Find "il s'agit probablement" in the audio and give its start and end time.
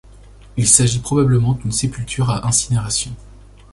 0.57-1.53